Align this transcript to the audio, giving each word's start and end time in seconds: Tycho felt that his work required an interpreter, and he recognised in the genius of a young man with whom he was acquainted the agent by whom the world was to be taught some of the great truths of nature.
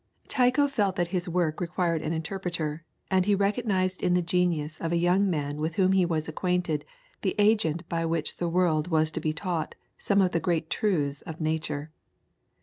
Tycho 0.27 0.67
felt 0.67 0.95
that 0.95 1.09
his 1.09 1.29
work 1.29 1.61
required 1.61 2.01
an 2.01 2.11
interpreter, 2.11 2.83
and 3.11 3.27
he 3.27 3.35
recognised 3.35 4.01
in 4.01 4.15
the 4.15 4.21
genius 4.23 4.81
of 4.81 4.91
a 4.91 4.95
young 4.97 5.29
man 5.29 5.57
with 5.57 5.75
whom 5.75 5.91
he 5.91 6.07
was 6.07 6.27
acquainted 6.27 6.83
the 7.21 7.35
agent 7.37 7.87
by 7.87 8.01
whom 8.01 8.19
the 8.39 8.49
world 8.49 8.87
was 8.87 9.11
to 9.11 9.19
be 9.19 9.31
taught 9.31 9.75
some 9.99 10.19
of 10.19 10.31
the 10.31 10.39
great 10.39 10.71
truths 10.71 11.21
of 11.27 11.39
nature. 11.39 11.91